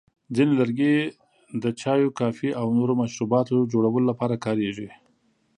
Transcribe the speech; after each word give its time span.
ځینې 0.35 0.53
لرګي 0.59 0.95
د 1.63 1.65
چایو، 1.81 2.15
کافي، 2.19 2.49
او 2.59 2.67
نورو 2.77 2.93
مشروباتو 3.01 3.67
جوړولو 3.71 4.07
لپاره 4.09 4.35
کارېږي. 4.45 4.89